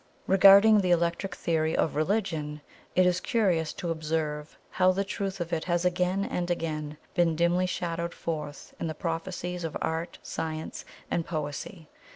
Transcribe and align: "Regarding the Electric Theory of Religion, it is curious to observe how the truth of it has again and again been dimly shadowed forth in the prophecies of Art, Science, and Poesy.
"Regarding 0.25 0.81
the 0.81 0.89
Electric 0.89 1.35
Theory 1.35 1.77
of 1.77 1.93
Religion, 1.95 2.61
it 2.95 3.05
is 3.05 3.19
curious 3.19 3.71
to 3.73 3.91
observe 3.91 4.57
how 4.71 4.91
the 4.91 5.03
truth 5.03 5.39
of 5.39 5.53
it 5.53 5.65
has 5.65 5.85
again 5.85 6.25
and 6.25 6.49
again 6.49 6.97
been 7.13 7.35
dimly 7.35 7.67
shadowed 7.67 8.15
forth 8.15 8.73
in 8.79 8.87
the 8.87 8.95
prophecies 8.95 9.63
of 9.63 9.77
Art, 9.79 10.17
Science, 10.23 10.85
and 11.11 11.23
Poesy. 11.23 11.87